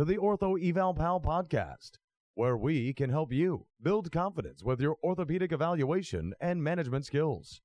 to 0.00 0.06
the 0.06 0.16
Ortho 0.16 0.56
Eval 0.58 0.94
Pal 0.94 1.20
podcast, 1.20 1.98
where 2.34 2.56
we 2.56 2.94
can 2.94 3.10
help 3.10 3.34
you 3.34 3.66
build 3.82 4.10
confidence 4.10 4.64
with 4.64 4.80
your 4.80 4.96
orthopedic 5.04 5.52
evaluation 5.52 6.32
and 6.40 6.64
management 6.64 7.04
skills. 7.04 7.60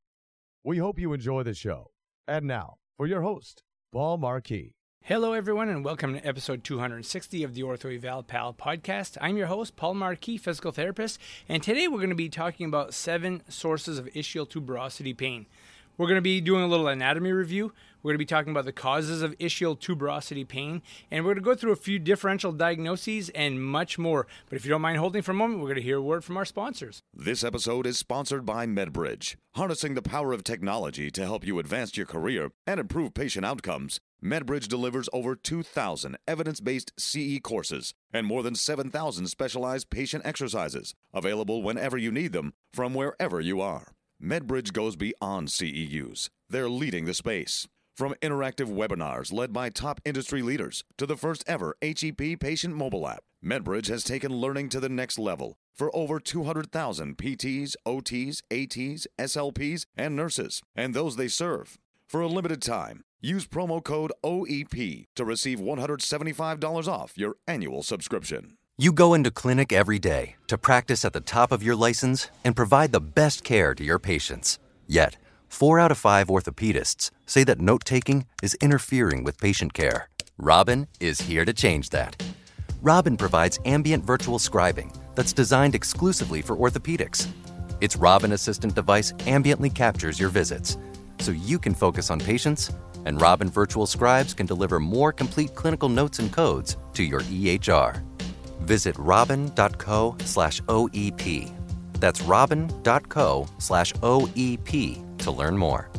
We 0.62 0.79
hope 0.79 1.00
you 1.00 1.13
enjoy 1.13 1.44
the 1.44 1.54
show. 1.54 1.92
And 2.28 2.46
now, 2.46 2.76
for 2.98 3.08
your 3.08 3.21
host, 3.21 3.63
Paul 3.94 4.18
Marquis. 4.18 4.76
Hello, 5.02 5.32
everyone, 5.32 5.70
and 5.70 5.86
welcome 5.86 6.13
to 6.13 6.28
episode 6.28 6.66
260 6.66 7.42
of 7.44 7.54
the 7.54 7.62
Ortho 7.62 7.96
Eval 7.96 8.24
Pal 8.24 8.54
podcast. 8.54 9.17
I'm 9.22 9.38
your 9.38 9.47
host, 9.47 9.78
Paul 9.78 9.94
Marquis, 9.94 10.38
physical 10.38 10.74
therapist, 10.74 11.22
and 11.47 11.63
today 11.63 11.88
we're 11.88 11.99
going 11.99 12.10
to 12.10 12.15
be 12.15 12.28
talking 12.28 12.65
about 12.65 12.94
seven 12.94 13.44
sources 13.47 13.97
of 13.97 14.08
ischial 14.08 14.46
tuberosity 14.46 15.15
pain. 15.15 15.46
We're 15.97 16.07
going 16.07 16.17
to 16.17 16.21
be 16.21 16.41
doing 16.41 16.62
a 16.62 16.67
little 16.67 16.89
anatomy 16.89 17.31
review. 17.31 17.71
We're 18.03 18.09
going 18.09 18.16
to 18.16 18.20
be 18.20 18.25
talking 18.25 18.52
about 18.52 18.66
the 18.66 18.73
causes 18.73 19.21
of 19.21 19.38
ischial 19.38 19.80
tuberosity 19.80 20.45
pain, 20.45 20.81
and 21.09 21.23
we're 21.23 21.34
going 21.34 21.44
to 21.44 21.49
go 21.49 21.55
through 21.55 21.71
a 21.71 21.77
few 21.77 21.99
differential 21.99 22.52
diagnoses 22.52 23.30
and 23.30 23.63
much 23.63 23.98
more. 23.98 24.27
But 24.50 24.58
if 24.58 24.66
you 24.66 24.70
don't 24.70 24.81
mind 24.81 24.98
holding 24.98 25.22
for 25.22 25.31
a 25.31 25.36
moment, 25.36 25.62
we're 25.62 25.67
going 25.67 25.77
to 25.77 25.81
hear 25.81 25.98
a 25.98 26.02
word 26.02 26.23
from 26.23 26.36
our 26.36 26.44
sponsors. 26.44 27.02
This 27.13 27.45
episode 27.45 27.88
is 27.88 27.98
sponsored 27.98 28.45
by 28.45 28.67
MedBridge. 28.67 29.38
Harnessing 29.55 29.94
the 29.94 30.02
power 30.02 30.34
of 30.34 30.44
technology 30.44 31.09
to 31.12 31.23
help 31.23 31.48
you 31.48 31.59
advance 31.59 31.95
your 31.95 32.05
career 32.05 32.52
and 32.67 32.80
improve 32.80 33.14
patient 33.14 33.45
outcomes, 33.45 34.02
MedBridge 34.22 34.67
delivers 34.67 35.08
over 35.14 35.34
2,000 35.34 36.17
evidence 36.27 36.59
based 36.59 36.91
CE 37.00 37.39
courses 37.41 37.94
and 38.12 38.27
more 38.27 38.44
than 38.44 38.55
7,000 38.55 39.27
specialized 39.27 39.89
patient 39.89 40.25
exercises, 40.25 40.94
available 41.14 41.64
whenever 41.64 41.98
you 41.98 42.12
need 42.12 42.34
them 42.34 42.53
from 42.73 42.94
wherever 42.94 43.39
you 43.39 43.62
are. 43.62 43.95
MedBridge 44.22 44.72
goes 44.72 44.96
beyond 44.96 45.50
CEUs. 45.50 46.30
They're 46.50 46.70
leading 46.70 47.06
the 47.06 47.14
space. 47.14 47.68
From 47.96 48.16
interactive 48.22 48.68
webinars 48.68 49.32
led 49.32 49.54
by 49.54 49.70
top 49.70 50.02
industry 50.06 50.42
leaders 50.42 50.84
to 50.98 51.06
the 51.06 51.18
first 51.18 51.44
ever 51.48 51.76
HEP 51.82 52.40
patient 52.40 52.76
mobile 52.76 53.08
app, 53.08 53.23
MedBridge 53.44 53.88
has 53.88 54.04
taken 54.04 54.34
learning 54.34 54.70
to 54.70 54.80
the 54.80 54.90
next 54.90 55.20
level 55.20 55.58
for 55.73 55.96
over 55.96 56.20
200,000 56.20 57.17
PTs, 57.17 57.76
OTs, 57.86 58.42
ATs, 58.52 59.08
SLPs, 59.20 59.86
and 59.98 60.16
nurses, 60.16 60.61
and 60.76 60.94
those 60.94 61.17
they 61.17 61.28
serve. 61.28 61.78
For 62.08 62.22
a 62.22 62.28
limited 62.28 62.61
time, 62.61 63.04
use 63.20 63.45
promo 63.45 63.84
code 63.84 64.14
OEP 64.23 65.08
to 65.16 65.26
receive 65.26 65.59
$175 65.59 66.88
off 66.88 67.17
your 67.17 67.36
annual 67.48 67.84
subscription. 67.84 68.58
You 68.78 68.92
go 68.92 69.14
into 69.14 69.31
clinic 69.31 69.72
every 69.72 70.00
day 70.00 70.36
to 70.50 70.58
practice 70.58 71.06
at 71.06 71.14
the 71.14 71.22
top 71.22 71.54
of 71.54 71.64
your 71.64 71.78
license 71.78 72.30
and 72.44 72.58
provide 72.58 72.92
the 72.92 73.00
best 73.00 73.45
care 73.45 73.73
to 73.73 73.82
your 73.82 74.00
patients. 74.00 74.59
Yet, 74.86 75.16
four 75.48 75.80
out 75.80 75.92
of 75.92 75.98
five 75.98 76.28
orthopedists 76.28 77.09
say 77.26 77.45
that 77.45 77.62
note 77.62 77.86
taking 77.86 78.26
is 78.44 78.54
interfering 78.56 79.23
with 79.23 79.40
patient 79.40 79.73
care. 79.73 80.09
Robin 80.38 80.88
is 81.00 81.22
here 81.22 81.45
to 81.45 81.54
change 81.54 81.92
that. 81.92 82.22
Robin 82.82 83.16
provides 83.16 83.59
ambient 83.64 84.04
virtual 84.04 84.40
scribing 84.40 84.94
that's 85.16 85.32
designed 85.32 85.73
exclusively 85.73 86.42
for 86.42 86.58
orthopedics. 86.58 87.30
Its 87.80 87.95
Robin 87.95 88.34
Assistant 88.34 88.76
device 88.76 89.14
ambiently 89.23 89.73
captures 89.73 90.20
your 90.20 90.28
visits 90.28 90.78
so 91.20 91.32
you 91.32 91.60
can 91.60 91.73
focus 91.73 92.12
on 92.12 92.20
patients, 92.20 92.73
and 93.06 93.22
Robin 93.22 93.50
Virtual 93.50 93.86
Scribes 93.86 94.34
can 94.34 94.45
deliver 94.45 94.82
more 94.82 95.14
complete 95.14 95.56
clinical 95.56 95.88
notes 95.88 96.20
and 96.20 96.34
codes 96.34 96.76
to 96.94 97.04
your 97.06 97.22
EHR. 97.22 98.04
Visit 98.61 98.98
robin.co 98.98 100.16
slash 100.20 100.61
OEP. 100.61 101.52
That's 102.00 102.22
robin.co 102.22 103.48
slash 103.59 103.94
OEP 103.94 105.17
to 105.20 105.31
learn 105.31 105.58
more. 105.58 105.89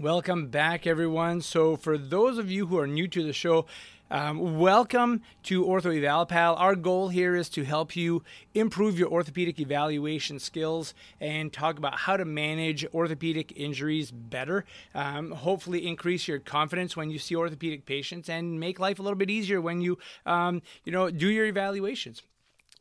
Welcome 0.00 0.48
back, 0.48 0.86
everyone. 0.86 1.42
So, 1.42 1.76
for 1.76 1.98
those 1.98 2.38
of 2.38 2.50
you 2.50 2.64
who 2.66 2.78
are 2.78 2.86
new 2.86 3.06
to 3.08 3.22
the 3.22 3.34
show, 3.34 3.66
um, 4.10 4.58
welcome 4.58 5.22
to 5.44 5.64
Ortho 5.64 5.96
Eval 5.96 6.26
Pal. 6.26 6.54
Our 6.56 6.74
goal 6.74 7.08
here 7.08 7.36
is 7.36 7.48
to 7.50 7.64
help 7.64 7.94
you 7.94 8.22
improve 8.54 8.98
your 8.98 9.08
orthopedic 9.08 9.60
evaluation 9.60 10.38
skills 10.38 10.94
and 11.20 11.52
talk 11.52 11.78
about 11.78 11.94
how 11.94 12.16
to 12.16 12.24
manage 12.24 12.84
orthopedic 12.92 13.52
injuries 13.56 14.10
better. 14.10 14.64
Um, 14.94 15.30
hopefully, 15.30 15.86
increase 15.86 16.26
your 16.26 16.40
confidence 16.40 16.96
when 16.96 17.10
you 17.10 17.18
see 17.18 17.36
orthopedic 17.36 17.86
patients 17.86 18.28
and 18.28 18.58
make 18.58 18.80
life 18.80 18.98
a 18.98 19.02
little 19.02 19.18
bit 19.18 19.30
easier 19.30 19.60
when 19.60 19.80
you, 19.80 19.98
um, 20.26 20.62
you 20.84 20.92
know, 20.92 21.10
do 21.10 21.28
your 21.28 21.46
evaluations. 21.46 22.22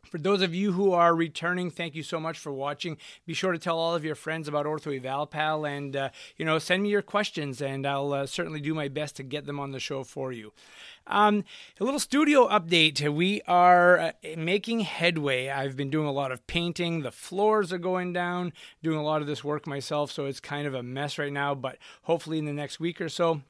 For 0.05 0.17
those 0.17 0.41
of 0.41 0.55
you 0.55 0.71
who 0.71 0.91
are 0.91 1.13
returning, 1.13 1.69
thank 1.69 1.93
you 1.93 2.01
so 2.01 2.19
much 2.19 2.39
for 2.39 2.51
watching. 2.51 2.97
Be 3.27 3.33
sure 3.33 3.51
to 3.51 3.59
tell 3.59 3.77
all 3.77 3.93
of 3.93 4.03
your 4.03 4.15
friends 4.15 4.47
about 4.47 4.65
Ortho 4.65 4.95
Eval 4.95 5.27
Pal 5.27 5.65
and, 5.65 5.95
uh, 5.95 6.09
you 6.35 6.45
know, 6.45 6.57
send 6.57 6.81
me 6.81 6.89
your 6.89 7.03
questions 7.03 7.61
and 7.61 7.85
I'll 7.85 8.11
uh, 8.13 8.25
certainly 8.25 8.59
do 8.59 8.73
my 8.73 8.87
best 8.87 9.15
to 9.17 9.23
get 9.23 9.45
them 9.45 9.59
on 9.59 9.71
the 9.71 9.79
show 9.79 10.03
for 10.03 10.31
you. 10.31 10.51
Um, 11.05 11.43
a 11.79 11.83
little 11.83 11.99
studio 11.99 12.47
update. 12.47 13.07
We 13.13 13.41
are 13.47 13.99
uh, 13.99 14.11
making 14.35 14.81
headway. 14.81 15.49
I've 15.49 15.75
been 15.75 15.89
doing 15.89 16.07
a 16.07 16.11
lot 16.11 16.31
of 16.31 16.45
painting. 16.47 17.01
The 17.01 17.11
floors 17.11 17.71
are 17.71 17.77
going 17.77 18.13
down, 18.13 18.53
doing 18.81 18.97
a 18.97 19.03
lot 19.03 19.21
of 19.21 19.27
this 19.27 19.43
work 19.43 19.67
myself, 19.67 20.11
so 20.11 20.25
it's 20.25 20.39
kind 20.39 20.65
of 20.65 20.73
a 20.73 20.83
mess 20.83 21.17
right 21.17 21.33
now, 21.33 21.53
but 21.53 21.77
hopefully 22.03 22.39
in 22.39 22.45
the 22.45 22.53
next 22.53 22.79
week 22.79 22.99
or 22.99 23.09
so, 23.09 23.41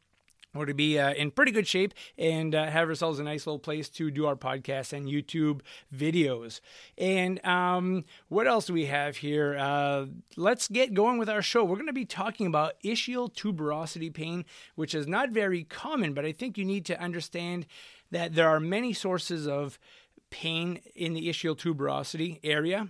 we're 0.54 0.66
to 0.66 0.74
be 0.74 0.98
uh, 0.98 1.14
in 1.14 1.32
pretty 1.32 1.52
good 1.52 1.68
shape 1.68 1.94
and 2.18 2.56
uh, 2.56 2.66
have 2.66 2.90
ourselves 2.90 3.20
a 3.20 3.24
nice 3.24 3.46
little 3.46 3.60
place 3.60 3.88
to 3.90 4.10
do 4.10 4.26
our 4.26 4.36
podcasts 4.36 4.94
and 4.94 5.06
YouTube 5.06 5.62
videos. 5.96 6.60
And 6.98 7.44
um, 7.46 8.06
what 8.30 8.48
else 8.48 8.66
do 8.66 8.74
we 8.74 8.86
have 8.86 9.18
here? 9.18 9.56
Uh, 9.58 10.08
let's 10.36 10.68
get 10.68 10.94
going 10.94 11.20
with 11.20 11.30
our 11.30 11.44
show. 11.44 11.64
We're 11.64 11.76
going 11.76 11.88
to 11.88 11.94
be 11.94 12.06
talking 12.06 12.48
about 12.48 12.82
ischial 12.84 13.32
tuberosity 13.32 14.12
pain, 14.12 14.44
which 14.76 14.96
is 14.96 15.08
not 15.08 15.30
very 15.30 15.64
common, 15.64 16.14
but 16.14 16.26
I 16.26 16.32
think 16.32 16.58
you 16.58 16.66
need 16.66 16.86
to 16.86 17.00
understand 17.00 17.68
that 18.10 18.34
there 18.34 18.50
are 18.50 18.60
many 18.60 18.92
sources 18.92 19.48
of 19.48 19.78
pain 20.32 20.80
in 20.96 21.14
the 21.14 21.30
ischial 21.30 21.56
tuberosity 21.56 22.40
area 22.44 22.90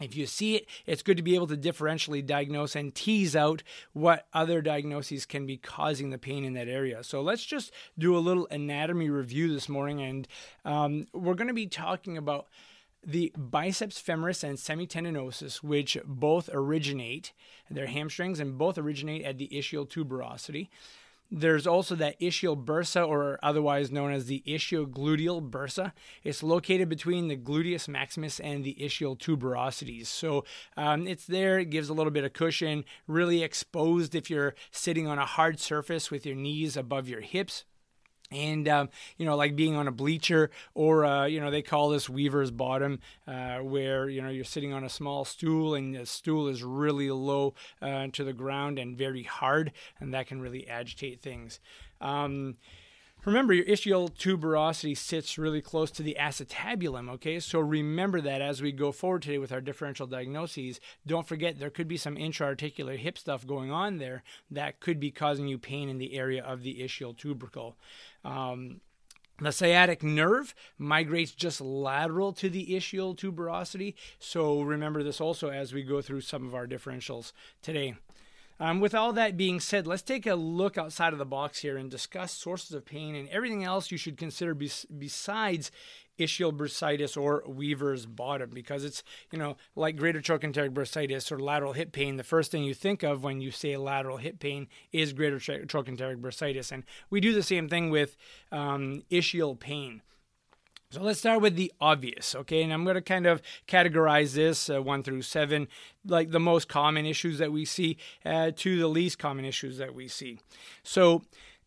if 0.00 0.16
you 0.16 0.26
see 0.26 0.56
it, 0.56 0.66
it's 0.86 1.02
good 1.02 1.16
to 1.16 1.22
be 1.22 1.34
able 1.34 1.46
to 1.48 1.56
differentially 1.56 2.24
diagnose 2.24 2.74
and 2.74 2.94
tease 2.94 3.36
out 3.36 3.62
what 3.92 4.26
other 4.32 4.62
diagnoses 4.62 5.26
can 5.26 5.46
be 5.46 5.56
causing 5.56 6.10
the 6.10 6.18
pain 6.18 6.44
in 6.44 6.54
that 6.54 6.68
area. 6.68 7.04
So 7.04 7.20
let's 7.20 7.44
just 7.44 7.72
do 7.98 8.16
a 8.16 8.18
little 8.18 8.48
anatomy 8.50 9.10
review 9.10 9.52
this 9.52 9.68
morning, 9.68 10.00
and 10.00 10.28
um, 10.64 11.06
we're 11.12 11.34
going 11.34 11.48
to 11.48 11.54
be 11.54 11.66
talking 11.66 12.16
about 12.16 12.46
the 13.04 13.32
biceps 13.36 14.00
femoris 14.00 14.44
and 14.44 14.58
semitendinosus, 14.58 15.62
which 15.62 15.96
both 16.04 16.50
originate, 16.52 17.32
they're 17.70 17.86
hamstrings 17.86 18.40
and 18.40 18.58
both 18.58 18.76
originate 18.76 19.24
at 19.24 19.38
the 19.38 19.48
ischial 19.48 19.88
tuberosity. 19.88 20.68
There's 21.30 21.66
also 21.66 21.94
that 21.94 22.18
ischial 22.20 22.62
bursa, 22.62 23.06
or 23.06 23.38
otherwise 23.42 23.92
known 23.92 24.12
as 24.12 24.26
the 24.26 24.42
ischio-gluteal 24.46 25.48
bursa. 25.48 25.92
It's 26.24 26.42
located 26.42 26.88
between 26.88 27.28
the 27.28 27.36
gluteus 27.36 27.86
maximus 27.86 28.40
and 28.40 28.64
the 28.64 28.76
ischial 28.80 29.16
tuberosities. 29.16 30.06
So 30.06 30.44
um, 30.76 31.06
it's 31.06 31.26
there, 31.26 31.60
it 31.60 31.70
gives 31.70 31.88
a 31.88 31.94
little 31.94 32.10
bit 32.10 32.24
of 32.24 32.32
cushion, 32.32 32.84
really 33.06 33.42
exposed 33.42 34.14
if 34.14 34.28
you're 34.28 34.54
sitting 34.72 35.06
on 35.06 35.18
a 35.18 35.26
hard 35.26 35.60
surface 35.60 36.10
with 36.10 36.26
your 36.26 36.36
knees 36.36 36.76
above 36.76 37.08
your 37.08 37.20
hips 37.20 37.64
and 38.30 38.68
um, 38.68 38.88
you 39.16 39.26
know 39.26 39.36
like 39.36 39.56
being 39.56 39.76
on 39.76 39.88
a 39.88 39.92
bleacher 39.92 40.50
or 40.74 41.04
uh, 41.04 41.26
you 41.26 41.40
know 41.40 41.50
they 41.50 41.62
call 41.62 41.88
this 41.88 42.08
weaver's 42.08 42.50
bottom 42.50 43.00
uh, 43.26 43.58
where 43.58 44.08
you 44.08 44.22
know 44.22 44.28
you're 44.28 44.44
sitting 44.44 44.72
on 44.72 44.84
a 44.84 44.88
small 44.88 45.24
stool 45.24 45.74
and 45.74 45.94
the 45.94 46.06
stool 46.06 46.48
is 46.48 46.62
really 46.62 47.10
low 47.10 47.54
uh, 47.82 48.06
to 48.12 48.24
the 48.24 48.32
ground 48.32 48.78
and 48.78 48.96
very 48.96 49.22
hard 49.22 49.72
and 50.00 50.14
that 50.14 50.26
can 50.26 50.40
really 50.40 50.68
agitate 50.68 51.20
things. 51.22 51.60
Um, 52.00 52.56
Remember, 53.24 53.52
your 53.52 53.66
ischial 53.66 54.10
tuberosity 54.10 54.96
sits 54.96 55.36
really 55.36 55.60
close 55.60 55.90
to 55.90 56.02
the 56.02 56.16
acetabulum, 56.18 57.10
okay? 57.10 57.38
So 57.38 57.60
remember 57.60 58.20
that 58.22 58.40
as 58.40 58.62
we 58.62 58.72
go 58.72 58.92
forward 58.92 59.22
today 59.22 59.36
with 59.36 59.52
our 59.52 59.60
differential 59.60 60.06
diagnoses. 60.06 60.80
Don't 61.06 61.28
forget 61.28 61.58
there 61.58 61.70
could 61.70 61.88
be 61.88 61.98
some 61.98 62.16
intra-articular 62.16 62.96
hip 62.96 63.18
stuff 63.18 63.46
going 63.46 63.70
on 63.70 63.98
there 63.98 64.22
that 64.50 64.80
could 64.80 64.98
be 64.98 65.10
causing 65.10 65.48
you 65.48 65.58
pain 65.58 65.90
in 65.90 65.98
the 65.98 66.14
area 66.14 66.42
of 66.42 66.62
the 66.62 66.80
ischial 66.80 67.14
tubercle. 67.16 67.76
Um, 68.24 68.80
the 69.38 69.52
sciatic 69.52 70.02
nerve 70.02 70.54
migrates 70.78 71.32
just 71.32 71.60
lateral 71.60 72.32
to 72.34 72.48
the 72.48 72.68
ischial 72.68 73.16
tuberosity. 73.16 73.94
So 74.18 74.62
remember 74.62 75.02
this 75.02 75.20
also 75.20 75.50
as 75.50 75.72
we 75.72 75.82
go 75.82 76.00
through 76.00 76.22
some 76.22 76.46
of 76.46 76.54
our 76.54 76.66
differentials 76.66 77.32
today. 77.62 77.96
Um, 78.60 78.80
with 78.80 78.94
all 78.94 79.14
that 79.14 79.38
being 79.38 79.58
said, 79.58 79.86
let's 79.86 80.02
take 80.02 80.26
a 80.26 80.34
look 80.34 80.76
outside 80.76 81.14
of 81.14 81.18
the 81.18 81.24
box 81.24 81.60
here 81.60 81.78
and 81.78 81.90
discuss 81.90 82.32
sources 82.32 82.72
of 82.72 82.84
pain 82.84 83.14
and 83.14 83.26
everything 83.30 83.64
else 83.64 83.90
you 83.90 83.96
should 83.96 84.18
consider 84.18 84.54
besides 84.54 85.70
ischial 86.18 86.54
bursitis 86.54 87.16
or 87.16 87.42
Weaver's 87.46 88.04
bottom 88.04 88.50
because 88.52 88.84
it's, 88.84 89.02
you 89.32 89.38
know, 89.38 89.56
like 89.74 89.96
greater 89.96 90.20
trochanteric 90.20 90.74
bursitis 90.74 91.32
or 91.32 91.38
lateral 91.38 91.72
hip 91.72 91.92
pain. 91.92 92.18
The 92.18 92.22
first 92.22 92.50
thing 92.50 92.62
you 92.62 92.74
think 92.74 93.02
of 93.02 93.24
when 93.24 93.40
you 93.40 93.50
say 93.50 93.78
lateral 93.78 94.18
hip 94.18 94.38
pain 94.38 94.68
is 94.92 95.14
greater 95.14 95.38
trochanteric 95.38 96.20
bursitis. 96.20 96.70
And 96.70 96.84
we 97.08 97.20
do 97.20 97.32
the 97.32 97.42
same 97.42 97.66
thing 97.66 97.88
with 97.88 98.14
um, 98.52 99.04
ischial 99.10 99.58
pain. 99.58 100.02
So 100.92 101.02
let's 101.02 101.20
start 101.20 101.40
with 101.40 101.54
the 101.54 101.72
obvious, 101.80 102.34
okay? 102.34 102.64
And 102.64 102.72
I'm 102.72 102.82
going 102.82 102.96
to 102.96 103.00
kind 103.00 103.24
of 103.24 103.40
categorize 103.68 104.32
this 104.34 104.68
uh, 104.68 104.82
one 104.82 105.04
through 105.04 105.22
seven, 105.22 105.68
like 106.04 106.32
the 106.32 106.40
most 106.40 106.68
common 106.68 107.06
issues 107.06 107.38
that 107.38 107.52
we 107.52 107.64
see, 107.64 107.96
uh, 108.24 108.50
to 108.56 108.76
the 108.76 108.88
least 108.88 109.16
common 109.16 109.44
issues 109.44 109.78
that 109.78 109.94
we 109.94 110.08
see. 110.08 110.40
So, 110.82 111.22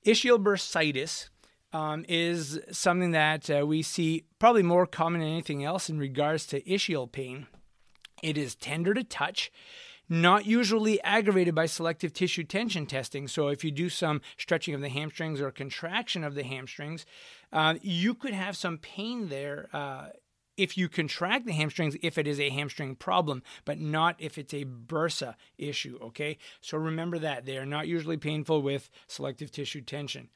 ischial 0.05 0.43
bursitis 0.43 1.29
um, 1.71 2.03
is 2.09 2.59
something 2.71 3.11
that 3.11 3.49
uh, 3.49 3.65
we 3.65 3.81
see 3.81 4.25
probably 4.39 4.61
more 4.61 4.85
common 4.85 5.21
than 5.21 5.29
anything 5.29 5.63
else 5.63 5.89
in 5.89 5.99
regards 5.99 6.45
to 6.47 6.61
ischial 6.63 7.09
pain. 7.09 7.47
It 8.21 8.37
is 8.37 8.55
tender 8.55 8.93
to 8.93 9.05
touch 9.05 9.53
not 10.09 10.45
usually 10.45 11.01
aggravated 11.03 11.55
by 11.55 11.65
selective 11.65 12.13
tissue 12.13 12.43
tension 12.43 12.85
testing. 12.85 13.27
So, 13.27 13.47
if 13.47 13.63
you 13.63 13.71
do 13.71 13.89
some 13.89 14.21
stretching 14.37 14.73
of 14.73 14.81
the 14.81 14.89
hamstrings 14.89 15.41
or 15.41 15.51
contraction 15.51 16.23
of 16.23 16.35
the 16.35 16.43
hamstrings, 16.43 17.05
uh, 17.51 17.75
you 17.81 18.13
could 18.13 18.33
have 18.33 18.57
some 18.57 18.77
pain 18.77 19.29
there. 19.29 19.69
Uh, 19.73 20.09
if 20.55 20.77
you 20.77 20.87
contract 20.87 21.45
the 21.45 21.51
hamstrings, 21.51 21.97
if 22.01 22.17
it 22.17 22.27
is 22.27 22.39
a 22.39 22.49
hamstring 22.49 22.95
problem, 22.95 23.41
but 23.65 23.79
not 23.79 24.15
if 24.19 24.37
it's 24.37 24.53
a 24.53 24.65
bursa 24.65 25.35
issue, 25.57 25.97
okay? 26.01 26.37
So 26.61 26.77
remember 26.77 27.17
that. 27.19 27.45
They 27.45 27.57
are 27.57 27.65
not 27.65 27.87
usually 27.87 28.17
painful 28.17 28.61
with 28.61 28.89
selective 29.07 29.51
tissue 29.51 29.81
tension. 29.81 30.29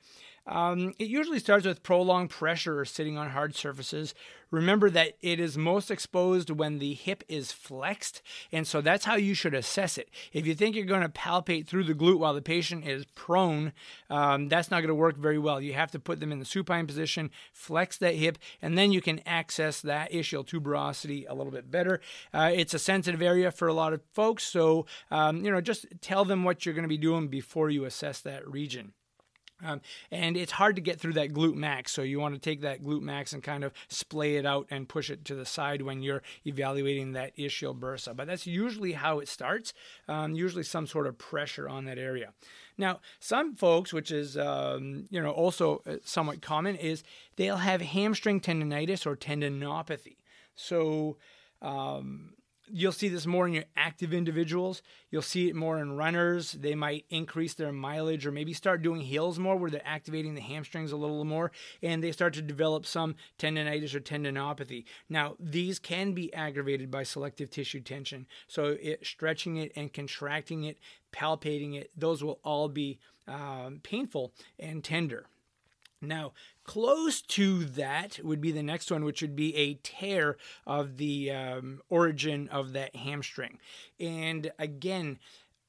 Um, 0.48 0.94
it 0.98 1.08
usually 1.08 1.40
starts 1.40 1.66
with 1.66 1.84
prolonged 1.84 2.30
pressure 2.30 2.80
or 2.80 2.86
sitting 2.86 3.18
on 3.18 3.32
hard 3.32 3.56
surfaces. 3.56 4.14
Remember 4.50 4.90
that 4.90 5.18
it 5.22 5.42
is 5.42 5.58
most 5.58 5.92
exposed 5.92 6.50
when 6.50 6.80
the 6.80 6.94
hip 6.94 7.22
is 7.28 7.52
flexed, 7.52 8.22
and 8.50 8.66
so 8.66 8.80
that's 8.80 9.04
how 9.04 9.16
you 9.16 9.34
should 9.34 9.54
assess 9.54 9.98
it. 9.98 10.10
If 10.32 10.48
you 10.48 10.56
think 10.56 10.74
you're 10.74 10.86
going 10.86 11.02
to 11.02 11.10
palpate 11.10 11.68
through 11.68 11.84
the 11.84 11.94
glute 11.94 12.20
while 12.20 12.34
the 12.34 12.42
patient 12.42 12.88
is 12.88 13.04
prone, 13.14 13.74
um, 14.10 14.48
that's 14.48 14.72
not 14.72 14.80
going 14.80 14.88
to 14.88 14.96
work 14.96 15.18
very 15.18 15.38
well. 15.38 15.60
You 15.60 15.74
have 15.74 15.92
to 15.92 16.00
put 16.00 16.22
them 16.22 16.32
in 16.32 16.40
the 16.40 16.46
supine 16.46 16.88
position, 16.88 17.30
flex 17.52 17.98
that 17.98 18.16
hip, 18.16 18.38
and 18.62 18.78
then 18.78 18.94
you 18.94 19.02
can 19.02 19.20
access 19.26 19.82
that 19.82 20.14
ischial 20.14 20.48
tuberosity 20.48 21.26
a 21.28 21.36
little 21.36 21.52
bit 21.52 21.70
better. 21.70 22.00
Uh, 22.34 22.52
it's 22.54 22.74
a 22.74 22.80
sensitive 22.80 23.22
area 23.22 23.52
for 23.52 23.68
a 23.68 23.74
lot 23.74 23.92
of 23.92 24.02
folks, 24.14 24.44
so 24.44 24.86
um, 25.12 25.44
you 25.44 25.52
know 25.52 25.60
just 25.60 25.88
tell 26.00 26.24
them 26.24 26.46
what 26.46 26.66
you're 26.66 26.76
going 26.76 26.84
to 26.84 26.90
be 26.90 26.98
doing 26.98 27.28
before 27.28 27.70
you 27.70 27.84
assess 27.84 28.22
that 28.22 28.48
region. 28.50 28.94
Um, 29.66 29.82
and 30.12 30.38
it's 30.38 30.52
hard 30.52 30.76
to 30.76 30.82
get 30.82 31.00
through 31.00 31.14
that 31.14 31.34
glute 31.34 31.56
max. 31.56 31.92
So 31.92 32.04
you 32.04 32.20
want 32.20 32.36
to 32.36 32.40
take 32.40 32.62
that 32.62 32.84
glute 32.84 33.02
max 33.02 33.34
and 33.34 33.42
kind 33.42 33.64
of 33.64 33.74
splay 33.88 34.36
it 34.36 34.46
out 34.46 34.68
and 34.70 34.88
push 34.88 35.10
it 35.10 35.26
to 35.26 35.36
the 35.36 35.46
side 35.46 35.82
when 35.82 36.04
you're 36.04 36.22
evaluating 36.46 37.14
that 37.14 37.36
ischial 37.38 37.78
bursa. 37.78 38.16
But 38.16 38.28
that's 38.28 38.46
usually 38.46 38.94
how 38.94 39.20
it 39.20 39.28
starts, 39.28 39.74
um, 40.08 40.34
usually 40.36 40.64
some 40.64 40.86
sort 40.86 41.08
of 41.08 41.18
pressure 41.18 41.68
on 41.68 41.86
that 41.86 41.98
area. 41.98 42.34
Now, 42.78 43.00
some 43.20 43.56
folks, 43.56 43.92
which 43.92 44.12
is 44.12 44.38
um, 44.38 45.08
you 45.10 45.22
know 45.22 45.32
also 45.32 45.82
uh, 45.88 45.96
somewhat 46.04 46.42
common, 46.42 46.76
is 46.76 47.04
they'll 47.36 47.58
have 47.58 47.82
hamstring 47.82 48.40
tendonitis 48.40 49.08
or 49.08 49.16
tendinopathy. 49.16 50.18
So 50.56 51.18
um, 51.62 52.34
You'll 52.70 52.92
see 52.92 53.10
this 53.10 53.26
more 53.26 53.48
in 53.48 53.54
your 53.54 53.64
active 53.76 54.14
individuals. 54.14 54.82
You'll 55.10 55.22
see 55.22 55.48
it 55.48 55.56
more 55.56 55.80
in 55.80 55.96
runners. 55.96 56.52
They 56.52 56.76
might 56.76 57.06
increase 57.10 57.54
their 57.54 57.72
mileage 57.72 58.26
or 58.26 58.32
maybe 58.32 58.54
start 58.54 58.82
doing 58.82 59.02
hills 59.02 59.40
more 59.40 59.56
where 59.56 59.72
they're 59.72 59.82
activating 59.86 60.36
the 60.36 60.42
hamstrings 60.42 60.92
a 60.92 60.98
little 60.98 61.24
more 61.26 61.52
and 61.82 62.04
they 62.04 62.12
start 62.12 62.34
to 62.34 62.42
develop 62.42 62.86
some 62.86 63.16
tendonitis 63.40 63.96
or 63.96 64.00
tendinopathy. 64.00 64.86
Now, 65.10 65.36
these 65.40 65.80
can 65.80 66.14
be 66.14 66.34
aggravated 66.34 66.92
by 66.92 67.04
selective 67.04 67.50
tissue 67.50 67.82
tension. 67.82 68.28
So, 68.48 68.78
it, 68.82 69.06
stretching 69.06 69.58
it 69.58 69.72
and 69.76 69.92
contracting 69.92 70.64
it, 70.64 70.78
palpating 71.12 71.76
it, 71.76 71.92
those 71.96 72.24
will 72.24 72.40
all 72.44 72.70
be 72.70 73.00
um, 73.28 73.80
painful 73.84 74.34
and 74.60 74.84
tender. 74.84 75.28
Now, 76.02 76.34
close 76.64 77.22
to 77.24 77.66
that 77.66 78.20
would 78.24 78.40
be 78.40 78.52
the 78.52 78.64
next 78.64 78.92
one, 78.92 79.04
which 79.04 79.22
would 79.22 79.36
be 79.36 79.56
a 79.56 79.76
tear 79.76 80.38
of 80.66 80.98
the 80.98 81.32
um, 81.32 81.82
origin 81.90 82.48
of 82.50 82.74
that 82.74 82.96
hamstring. 82.96 83.58
And 84.00 84.52
again, 84.60 85.18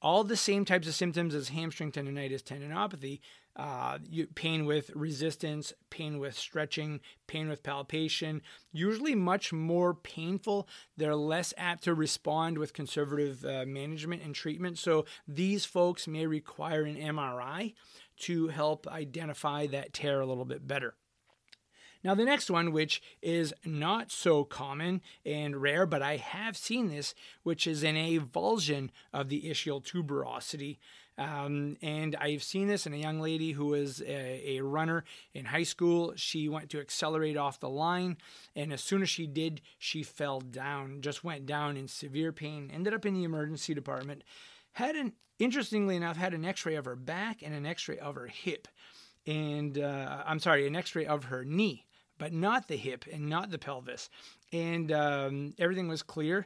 all 0.01 0.23
the 0.23 0.37
same 0.37 0.65
types 0.65 0.87
of 0.87 0.95
symptoms 0.95 1.33
as 1.33 1.49
hamstring 1.49 1.91
tendonitis, 1.91 2.43
tendinopathy, 2.43 3.19
uh, 3.55 3.97
pain 4.35 4.65
with 4.65 4.91
resistance, 4.95 5.73
pain 5.89 6.19
with 6.19 6.35
stretching, 6.35 7.01
pain 7.27 7.49
with 7.49 7.63
palpation, 7.63 8.41
usually 8.71 9.15
much 9.15 9.51
more 9.51 9.93
painful. 9.93 10.67
They're 10.95 11.15
less 11.15 11.53
apt 11.57 11.83
to 11.83 11.93
respond 11.93 12.57
with 12.57 12.73
conservative 12.73 13.43
uh, 13.43 13.65
management 13.65 14.21
and 14.23 14.33
treatment. 14.33 14.77
So 14.77 15.05
these 15.27 15.65
folks 15.65 16.07
may 16.07 16.25
require 16.25 16.83
an 16.83 16.95
MRI 16.95 17.73
to 18.21 18.47
help 18.47 18.87
identify 18.87 19.67
that 19.67 19.93
tear 19.93 20.21
a 20.21 20.25
little 20.25 20.45
bit 20.45 20.67
better. 20.67 20.95
Now, 22.03 22.15
the 22.15 22.23
next 22.23 22.49
one, 22.49 22.71
which 22.71 23.01
is 23.21 23.53
not 23.65 24.09
so 24.09 24.45
common 24.45 25.01
and 25.25 25.61
rare, 25.61 25.85
but 25.85 26.01
I 26.01 26.15
have 26.15 26.55
seen 26.55 26.87
this, 26.87 27.13
which 27.43 27.67
is 27.67 27.83
an 27.83 27.95
avulsion 27.95 28.89
of 29.11 29.27
the 29.27 29.43
ischial 29.43 29.83
tuberosity. 29.83 30.77
Um, 31.19 31.75
and 31.81 32.15
I've 32.15 32.43
seen 32.43 32.67
this 32.67 32.87
in 32.87 32.93
a 32.93 32.97
young 32.97 33.19
lady 33.19 33.51
who 33.51 33.65
was 33.67 34.01
a, 34.01 34.57
a, 34.57 34.61
runner 34.61 35.03
in 35.33 35.43
high 35.43 35.63
school. 35.63 36.13
She 36.15 36.47
went 36.47 36.69
to 36.69 36.79
accelerate 36.79 37.35
off 37.35 37.59
the 37.59 37.69
line, 37.69 38.17
and 38.55 38.71
as 38.71 38.81
soon 38.81 39.01
as 39.01 39.09
she 39.09 39.27
did, 39.27 39.59
she 39.77 40.01
fell 40.01 40.39
down, 40.39 41.01
just 41.01 41.23
went 41.23 41.45
down 41.45 41.75
in 41.75 41.89
severe 41.89 42.31
pain, 42.31 42.71
ended 42.73 42.93
up 42.93 43.05
in 43.05 43.13
the 43.13 43.25
emergency 43.25 43.73
department 43.73 44.23
had 44.73 44.95
an 44.95 45.13
interestingly 45.39 45.95
enough 45.95 46.17
had 46.17 46.33
an 46.33 46.45
x-ray 46.45 46.75
of 46.75 46.85
her 46.85 46.95
back 46.95 47.41
and 47.41 47.53
an 47.53 47.65
x-ray 47.65 47.97
of 47.97 48.15
her 48.15 48.27
hip 48.27 48.67
and 49.27 49.77
uh, 49.77 50.23
i'm 50.25 50.39
sorry 50.39 50.67
an 50.67 50.75
x-ray 50.75 51.05
of 51.05 51.25
her 51.25 51.43
knee 51.45 51.85
but 52.17 52.33
not 52.33 52.67
the 52.67 52.75
hip 52.75 53.05
and 53.11 53.29
not 53.29 53.49
the 53.49 53.57
pelvis 53.57 54.09
and 54.51 54.91
um, 54.91 55.53
everything 55.57 55.87
was 55.87 56.03
clear 56.03 56.45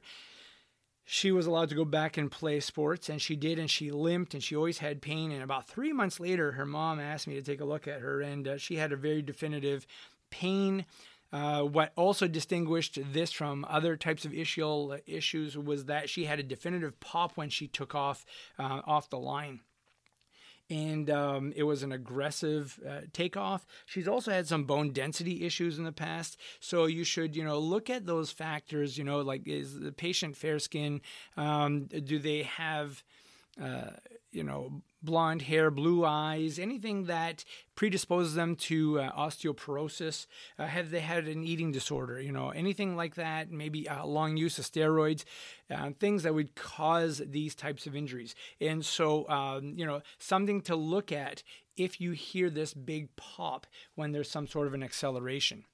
she 1.06 1.32
was 1.32 1.46
allowed 1.46 1.70
to 1.70 1.76
go 1.76 1.86
back 1.86 2.18
and 2.18 2.32
play 2.32 2.60
sports 2.60 3.10
and 3.10 3.22
she 3.22 3.36
did 3.36 3.60
and 3.60 3.70
she 3.70 3.92
limped 3.92 4.34
and 4.34 4.44
she 4.44 4.56
always 4.56 4.78
had 4.78 5.02
pain. 5.02 5.32
And 5.32 5.44
about 5.44 5.68
three 5.68 5.94
months 5.94 6.20
later 6.20 6.54
her 6.54 6.66
mom 6.66 7.00
asked 7.00 7.28
me 7.28 7.36
to 7.36 7.42
take 7.42 7.62
a 7.62 7.66
look 7.66 7.88
at 7.88 8.02
her 8.02 8.22
and 8.22 8.48
uh, 8.48 8.58
she 8.58 8.76
had 8.76 8.92
a 8.92 8.98
very 8.98 9.22
definitive 9.22 9.86
pain. 10.30 10.86
Uh, 11.32 11.64
what 11.64 11.92
also 11.96 12.28
distinguished 12.28 13.00
this 13.12 13.32
from 13.32 13.66
other 13.68 13.98
types 13.98 14.24
of 14.24 14.32
ischial 14.32 15.00
issues 15.08 15.58
was 15.58 15.86
that 15.86 16.10
she 16.10 16.26
had 16.26 16.40
a 16.40 16.44
definitive 16.44 17.00
pop 17.00 17.36
when 17.36 17.50
she 17.50 17.68
took 17.68 17.96
off 17.96 18.24
uh, 18.60 18.82
off 18.86 19.10
the 19.10 19.18
line 19.18 19.60
and 20.70 21.10
um, 21.10 21.54
it 21.56 21.64
was 21.64 21.84
an 21.84 21.92
aggressive 21.92 22.80
uh, 22.88 23.02
takeoff. 23.12 23.66
She's 23.86 24.08
also 24.08 24.32
had 24.32 24.48
some 24.48 24.64
bone 24.64 24.92
density 24.92 25.46
issues 25.46 25.78
in 25.78 25.84
the 25.84 25.92
past, 25.92 26.38
so 26.60 26.86
you 26.86 27.04
should 27.04 27.36
you 27.36 27.44
know 27.44 27.60
look 27.60 27.90
at 27.90 28.06
those 28.06 28.32
factors. 28.32 28.98
You 28.98 29.04
know, 29.04 29.22
like 29.22 29.48
is 29.48 29.80
the 29.80 29.92
patient 29.92 30.36
fair 30.38 30.60
skin? 30.60 31.02
Um, 31.38 31.86
do 31.86 32.20
they 32.20 32.44
have 32.44 33.04
uh, 33.62 33.92
you 34.32 34.44
know 34.44 34.82
blonde 35.04 35.44
hair, 35.44 35.70
blue 35.70 36.06
eyes, 36.06 36.58
anything 36.58 37.06
that 37.06 37.44
predisposes 37.76 38.36
them 38.36 38.56
to 38.56 39.02
uh, 39.02 39.12
osteoporosis. 39.12 40.26
Uh, 40.58 40.66
have 40.66 40.92
they 40.92 41.02
had 41.02 41.28
an 41.28 41.44
eating 41.44 41.72
disorder? 41.72 42.22
You 42.22 42.32
know, 42.32 42.50
anything 42.50 42.96
like 42.96 43.16
that? 43.16 43.52
Maybe 43.52 43.86
a 43.86 44.06
long 44.06 44.38
use 44.38 44.58
of 44.58 44.66
steroids, 44.66 45.26
uh, 45.70 45.92
things 46.00 46.24
that 46.24 46.34
would 46.34 46.56
cause 46.56 47.22
these 47.26 47.54
types 47.54 47.86
of 47.86 47.96
injuries. 47.96 48.34
And 48.62 48.84
so, 48.86 49.28
um, 49.30 49.74
you 49.76 49.86
know, 49.86 50.02
something 50.20 50.62
to 50.62 50.76
look 50.76 51.12
at 51.12 51.44
if 51.76 52.00
you 52.00 52.12
hear 52.12 52.50
this 52.50 52.74
big 52.74 53.14
pop 53.16 53.68
when 53.96 54.14
there's 54.14 54.30
some 54.30 54.48
sort 54.48 54.68
of 54.68 54.74
an 54.74 54.84
acceleration. 54.84 55.66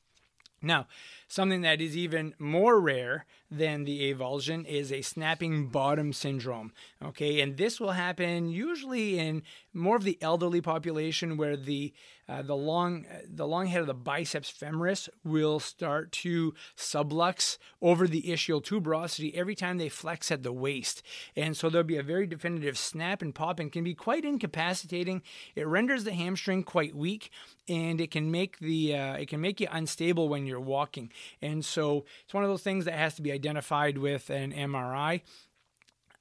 Now, 0.61 0.87
something 1.27 1.61
that 1.61 1.81
is 1.81 1.95
even 1.95 2.35
more 2.37 2.79
rare 2.79 3.25
than 3.49 3.85
the 3.85 4.13
avulsion 4.13 4.65
is 4.65 4.91
a 4.91 5.01
snapping 5.01 5.67
bottom 5.67 6.13
syndrome. 6.13 6.73
Okay, 7.03 7.39
and 7.41 7.57
this 7.57 7.79
will 7.79 7.91
happen 7.91 8.49
usually 8.49 9.17
in 9.17 9.43
more 9.73 9.95
of 9.95 10.03
the 10.03 10.17
elderly 10.21 10.61
population 10.61 11.37
where 11.37 11.57
the 11.57 11.93
uh, 12.27 12.43
the 12.43 12.55
long 12.55 13.05
the 13.27 13.47
long 13.47 13.67
head 13.67 13.81
of 13.81 13.87
the 13.87 13.93
biceps 13.93 14.51
femoris 14.51 15.09
will 15.23 15.59
start 15.59 16.11
to 16.11 16.53
sublux 16.77 17.57
over 17.81 18.07
the 18.07 18.21
ischial 18.23 18.63
tuberosity 18.63 19.33
every 19.33 19.55
time 19.55 19.77
they 19.77 19.89
flex 19.89 20.31
at 20.31 20.43
the 20.43 20.53
waist, 20.53 21.01
and 21.35 21.57
so 21.57 21.69
there'll 21.69 21.83
be 21.83 21.97
a 21.97 22.03
very 22.03 22.27
definitive 22.27 22.77
snap 22.77 23.21
and 23.21 23.33
pop, 23.33 23.59
and 23.59 23.71
can 23.71 23.83
be 23.83 23.95
quite 23.95 24.23
incapacitating. 24.23 25.23
It 25.55 25.67
renders 25.67 26.03
the 26.03 26.13
hamstring 26.13 26.63
quite 26.63 26.95
weak, 26.95 27.31
and 27.67 27.99
it 27.99 28.11
can 28.11 28.29
make 28.29 28.59
the 28.59 28.95
uh, 28.95 29.13
it 29.13 29.27
can 29.27 29.41
make 29.41 29.59
you 29.59 29.67
unstable 29.71 30.29
when 30.29 30.45
you're 30.45 30.59
walking, 30.59 31.11
and 31.41 31.65
so 31.65 32.05
it's 32.23 32.33
one 32.33 32.43
of 32.43 32.49
those 32.49 32.63
things 32.63 32.85
that 32.85 32.93
has 32.93 33.15
to 33.15 33.21
be 33.21 33.31
identified 33.31 33.97
with 33.97 34.29
an 34.29 34.53
MRI. 34.53 35.21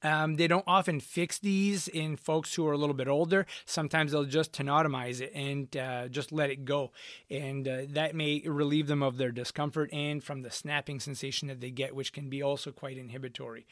Um, 0.01 0.35
they 0.35 0.47
don't 0.47 0.63
often 0.65 0.99
fix 0.99 1.39
these 1.39 1.87
in 1.87 2.15
folks 2.15 2.55
who 2.55 2.65
are 2.67 2.73
a 2.73 2.77
little 2.77 2.95
bit 2.95 3.07
older. 3.07 3.45
Sometimes 3.65 4.11
they'll 4.11 4.25
just 4.25 4.53
tenotomize 4.53 5.21
it 5.21 5.31
and 5.33 5.75
uh, 5.75 6.07
just 6.07 6.31
let 6.31 6.49
it 6.49 6.65
go. 6.65 6.91
And 7.29 7.67
uh, 7.67 7.81
that 7.89 8.15
may 8.15 8.41
relieve 8.45 8.87
them 8.87 9.03
of 9.03 9.17
their 9.17 9.31
discomfort 9.31 9.91
and 9.91 10.23
from 10.23 10.41
the 10.41 10.51
snapping 10.51 10.99
sensation 10.99 11.47
that 11.49 11.59
they 11.59 11.71
get, 11.71 11.95
which 11.95 12.13
can 12.13 12.29
be 12.29 12.41
also 12.41 12.71
quite 12.71 12.97
inhibitory. 12.97 13.67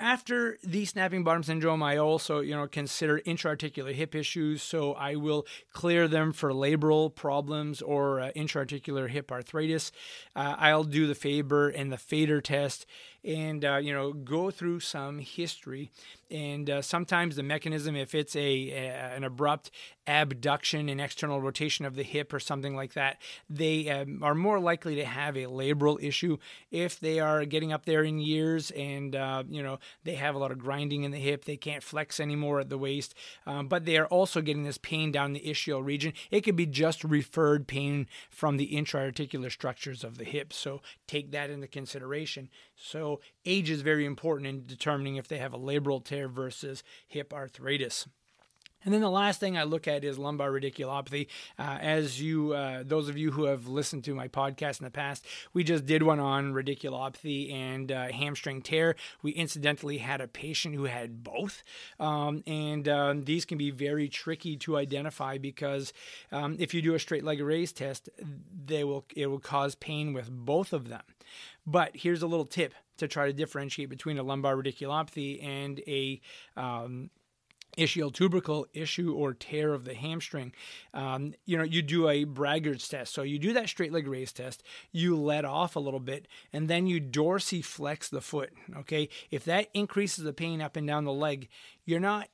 After 0.00 0.58
the 0.62 0.84
snapping 0.84 1.24
bottom 1.24 1.42
syndrome, 1.42 1.82
I 1.82 1.96
also, 1.96 2.38
you 2.38 2.54
know, 2.54 2.68
consider 2.68 3.20
intra-articular 3.24 3.92
hip 3.92 4.14
issues. 4.14 4.62
So 4.62 4.92
I 4.92 5.16
will 5.16 5.44
clear 5.72 6.06
them 6.06 6.32
for 6.32 6.52
labral 6.52 7.12
problems 7.12 7.82
or 7.82 8.20
uh, 8.20 8.30
intra-articular 8.36 9.08
hip 9.08 9.32
arthritis. 9.32 9.90
Uh, 10.36 10.54
I'll 10.56 10.84
do 10.84 11.08
the 11.08 11.16
Faber 11.16 11.68
and 11.68 11.90
the 11.90 11.96
Fader 11.96 12.40
test, 12.40 12.86
and 13.28 13.62
uh, 13.64 13.76
you 13.76 13.92
know 13.92 14.12
go 14.12 14.50
through 14.50 14.80
some 14.80 15.18
history. 15.18 15.90
And 16.30 16.68
uh, 16.68 16.82
sometimes 16.82 17.36
the 17.36 17.42
mechanism, 17.42 17.96
if 17.96 18.14
it's 18.14 18.36
a, 18.36 18.70
a, 18.70 19.14
an 19.16 19.24
abrupt 19.24 19.70
abduction 20.06 20.90
and 20.90 21.00
external 21.00 21.40
rotation 21.40 21.86
of 21.86 21.94
the 21.94 22.02
hip 22.02 22.34
or 22.34 22.40
something 22.40 22.76
like 22.76 22.92
that, 22.94 23.16
they 23.48 23.88
um, 23.88 24.22
are 24.22 24.34
more 24.34 24.60
likely 24.60 24.94
to 24.96 25.06
have 25.06 25.36
a 25.36 25.44
labral 25.44 26.02
issue. 26.02 26.36
If 26.70 27.00
they 27.00 27.18
are 27.18 27.46
getting 27.46 27.72
up 27.72 27.86
there 27.86 28.02
in 28.02 28.18
years 28.18 28.70
and 28.72 29.16
uh, 29.16 29.44
you 29.48 29.62
know 29.62 29.78
they 30.04 30.16
have 30.16 30.34
a 30.34 30.38
lot 30.38 30.50
of 30.50 30.58
grinding 30.58 31.04
in 31.04 31.12
the 31.12 31.18
hip, 31.18 31.44
they 31.44 31.56
can't 31.56 31.82
flex 31.82 32.20
anymore 32.20 32.60
at 32.60 32.68
the 32.68 32.78
waist, 32.78 33.14
um, 33.46 33.68
but 33.68 33.84
they 33.84 33.96
are 33.96 34.06
also 34.06 34.40
getting 34.40 34.64
this 34.64 34.78
pain 34.78 35.12
down 35.12 35.32
the 35.32 35.40
ischial 35.40 35.84
region. 35.84 36.12
It 36.30 36.42
could 36.42 36.56
be 36.56 36.66
just 36.66 37.04
referred 37.04 37.66
pain 37.66 38.06
from 38.30 38.56
the 38.56 38.76
intra-articular 38.76 39.50
structures 39.50 40.04
of 40.04 40.18
the 40.18 40.24
hip. 40.24 40.52
So 40.52 40.80
take 41.06 41.30
that 41.32 41.50
into 41.50 41.66
consideration. 41.66 42.48
So 42.76 43.17
age 43.44 43.70
is 43.70 43.82
very 43.82 44.04
important 44.04 44.46
in 44.46 44.66
determining 44.66 45.16
if 45.16 45.28
they 45.28 45.38
have 45.38 45.54
a 45.54 45.58
labral 45.58 46.04
tear 46.04 46.28
versus 46.28 46.82
hip 47.06 47.32
arthritis. 47.32 48.06
And 48.84 48.94
then 48.94 49.00
the 49.00 49.10
last 49.10 49.40
thing 49.40 49.58
I 49.58 49.64
look 49.64 49.88
at 49.88 50.04
is 50.04 50.18
lumbar 50.18 50.50
radiculopathy. 50.50 51.26
Uh, 51.58 51.78
as 51.80 52.22
you, 52.22 52.52
uh, 52.52 52.84
those 52.86 53.08
of 53.08 53.18
you 53.18 53.32
who 53.32 53.44
have 53.44 53.66
listened 53.66 54.04
to 54.04 54.14
my 54.14 54.28
podcast 54.28 54.80
in 54.80 54.84
the 54.84 54.90
past, 54.90 55.26
we 55.52 55.64
just 55.64 55.84
did 55.84 56.04
one 56.04 56.20
on 56.20 56.52
radiculopathy 56.52 57.52
and 57.52 57.90
uh, 57.90 58.12
hamstring 58.12 58.62
tear. 58.62 58.94
We 59.20 59.32
incidentally 59.32 59.98
had 59.98 60.20
a 60.20 60.28
patient 60.28 60.76
who 60.76 60.84
had 60.84 61.24
both, 61.24 61.64
um, 61.98 62.44
and 62.46 62.88
um, 62.88 63.24
these 63.24 63.44
can 63.44 63.58
be 63.58 63.72
very 63.72 64.08
tricky 64.08 64.56
to 64.58 64.76
identify 64.76 65.38
because 65.38 65.92
um, 66.30 66.56
if 66.60 66.72
you 66.72 66.80
do 66.80 66.94
a 66.94 67.00
straight 67.00 67.24
leg 67.24 67.40
raise 67.40 67.72
test, 67.72 68.08
they 68.64 68.84
will 68.84 69.04
it 69.16 69.26
will 69.26 69.40
cause 69.40 69.74
pain 69.74 70.12
with 70.12 70.30
both 70.30 70.72
of 70.72 70.88
them. 70.88 71.02
But 71.66 71.90
here's 71.94 72.22
a 72.22 72.26
little 72.28 72.46
tip 72.46 72.74
to 72.98 73.08
try 73.08 73.26
to 73.26 73.32
differentiate 73.32 73.88
between 73.88 74.18
a 74.18 74.22
lumbar 74.22 74.56
radiculopathy 74.56 75.42
and 75.44 75.80
a 75.86 76.20
um, 76.56 77.10
ischial 77.76 78.12
tubercle 78.12 78.66
issue 78.74 79.14
or 79.14 79.32
tear 79.32 79.72
of 79.72 79.84
the 79.84 79.94
hamstring, 79.94 80.52
um, 80.94 81.32
you 81.46 81.56
know, 81.56 81.64
you 81.64 81.80
do 81.80 82.08
a 82.08 82.24
Bragard's 82.24 82.88
test. 82.88 83.14
So 83.14 83.22
you 83.22 83.38
do 83.38 83.52
that 83.52 83.68
straight 83.68 83.92
leg 83.92 84.06
raise 84.06 84.32
test, 84.32 84.62
you 84.92 85.16
let 85.16 85.44
off 85.44 85.76
a 85.76 85.80
little 85.80 86.00
bit, 86.00 86.26
and 86.52 86.68
then 86.68 86.86
you 86.86 87.00
dorsiflex 87.00 88.10
the 88.10 88.20
foot. 88.20 88.52
Okay. 88.78 89.08
If 89.30 89.44
that 89.44 89.68
increases 89.74 90.24
the 90.24 90.32
pain 90.32 90.60
up 90.60 90.76
and 90.76 90.86
down 90.86 91.04
the 91.04 91.12
leg, 91.12 91.48
you're 91.84 92.00
not 92.00 92.28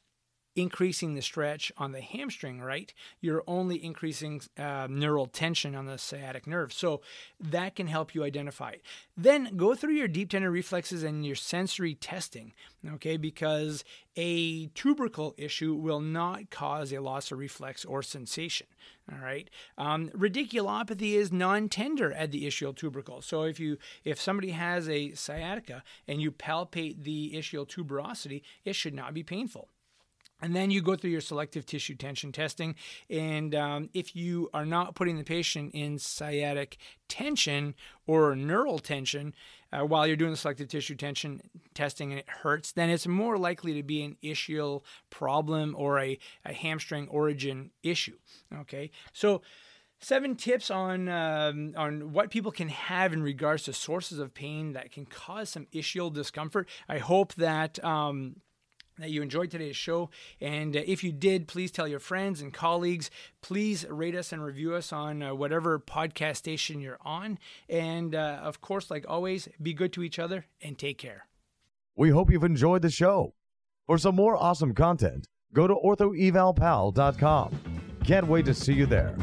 increasing 0.57 1.15
the 1.15 1.23
stretch 1.23 1.73
on 1.77 1.93
the 1.93 2.01
hamstring, 2.01 2.61
right? 2.61 2.93
You're 3.21 3.43
only 3.47 3.83
increasing 3.83 4.41
uh, 4.59 4.87
neural 4.89 5.27
tension 5.27 5.75
on 5.75 5.87
the 5.87 5.99
sciatic 5.99 6.47
nerve. 6.47 6.73
So 6.73 7.01
that 7.41 7.75
can 7.75 7.89
help 7.89 8.15
you 8.15 8.25
identify 8.25 8.71
it. 8.71 8.83
Then 9.17 9.57
go 9.57 9.75
through 9.75 9.95
your 9.95 10.09
deep 10.09 10.31
tendon 10.31 10.53
reflexes 10.53 11.03
and 11.03 11.27
your 11.27 11.37
sensory 11.37 11.95
testing, 11.95 12.53
okay? 12.95 13.17
Because 13.17 13.85
a 14.17 14.67
tubercle 14.69 15.35
issue 15.37 15.75
will 15.75 16.01
not 16.01 16.51
cause 16.51 16.93
a 16.93 17.01
loss 17.01 17.33
of 17.33 17.39
reflex 17.39 17.85
or 17.85 18.03
sensation. 18.03 18.69
All 19.13 19.19
right. 19.19 19.51
Um, 19.77 20.09
radiculopathy 20.11 21.13
is 21.13 21.31
non-tender 21.31 22.13
at 22.13 22.31
the 22.31 22.47
ischial 22.47 22.75
tubercle. 22.75 23.21
So 23.21 23.43
if 23.43 23.61
you 23.61 23.77
if 24.03 24.19
somebody 24.19 24.53
has 24.53 24.89
a 24.89 25.13
sciatica 25.13 25.83
and 26.09 26.23
you 26.23 26.33
palpate 26.33 27.03
the 27.03 27.33
ischial 27.35 27.69
tuberosity, 27.69 28.43
it 28.65 28.75
should 28.75 28.95
not 28.95 29.13
be 29.13 29.23
painful. 29.23 29.69
And 30.45 30.55
then 30.55 30.71
you 30.71 30.83
go 30.83 30.95
through 30.95 31.09
your 31.09 31.23
selective 31.23 31.65
tissue 31.65 31.95
tension 31.95 32.31
testing. 32.31 32.75
And 33.09 33.55
um, 33.55 33.89
if 33.95 34.15
you 34.15 34.51
are 34.53 34.67
not 34.67 34.95
putting 34.95 35.17
the 35.17 35.25
patient 35.25 35.71
in 35.73 35.99
sciatic 35.99 36.77
tension 37.09 37.75
or 38.07 38.37
neural 38.37 38.79
tension 38.79 39.35
uh, 39.73 39.87
while 39.87 40.07
you're 40.07 40.17
doing 40.17 40.33
the 40.33 40.37
selective 40.37 40.69
tissue 40.69 40.97
tension 40.97 41.41
testing 41.73 42.11
and 42.11 42.19
it 42.19 42.29
hurts, 42.29 42.73
then 42.73 42.91
it's 42.91 43.07
more 43.07 43.39
likely 43.39 43.73
to 43.73 43.83
be 43.83 44.03
an 44.03 44.19
ischial 44.23 44.83
problem 45.09 45.75
or 45.79 45.99
a, 45.99 46.19
a 46.45 46.53
hamstring 46.53 47.09
origin 47.09 47.71
issue. 47.83 48.19
Okay. 48.55 48.91
So, 49.15 49.41
seven 49.99 50.37
tips 50.37 50.71
on 50.71 51.09
um, 51.09 51.73
on 51.75 52.13
what 52.13 52.31
people 52.31 52.53
can 52.53 52.69
have 52.69 53.15
in 53.15 53.23
regards 53.23 53.63
to 53.63 53.73
sources 53.73 54.19
of 54.19 54.35
pain 54.35 54.75
that 54.75 54.93
can 54.93 55.07
cause 55.07 55.49
some 55.49 55.67
ischial 55.73 56.13
discomfort. 56.13 56.69
I 56.87 56.99
hope 56.99 57.33
that 57.37 57.83
um, 57.83 58.37
that 58.99 59.11
you 59.11 59.23
enjoyed 59.23 59.51
today's 59.51 59.77
show. 59.77 60.11
And 60.41 60.77
uh, 60.77 60.83
if 60.87 61.03
you 61.03 61.13
did, 61.13 61.49
please 61.49 61.71
tell 61.71 61.89
your 61.89 62.01
friends 62.01 62.41
and 62.41 62.53
colleagues. 62.53 63.11
Please 63.43 63.85
rate 63.89 64.15
us 64.15 64.33
and 64.33 64.43
review 64.43 64.75
us 64.75 64.93
on 64.93 65.23
uh, 65.23 65.35
whatever 65.35 65.79
podcast 65.79 66.37
station 66.37 66.81
you're 66.81 66.99
on. 67.05 67.39
And 67.69 68.15
uh, 68.15 68.41
of 68.43 68.61
course, 68.61 68.91
like 68.91 69.05
always, 69.09 69.49
be 69.61 69.75
good 69.75 69.93
to 69.95 70.03
each 70.03 70.19
other 70.19 70.47
and 70.63 70.79
take 70.79 70.99
care. 70.99 71.27
We 71.97 72.11
hope 72.11 72.31
you've 72.31 72.45
enjoyed 72.45 72.83
the 72.83 72.91
show. 72.91 73.35
For 73.87 73.99
some 73.99 74.17
more 74.17 74.37
awesome 74.37 74.75
content, 74.75 75.29
go 75.53 75.67
to 75.67 75.75
orthoevalpal.com. 75.75 77.61
Can't 78.05 78.27
wait 78.27 78.47
to 78.47 78.55
see 78.55 78.73
you 78.73 78.87
there. 78.87 79.17